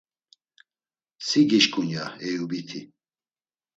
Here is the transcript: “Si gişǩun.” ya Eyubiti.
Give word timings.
“Si 1.27 1.41
gişǩun.” 1.49 1.87
ya 1.95 2.05
Eyubiti. 2.27 2.79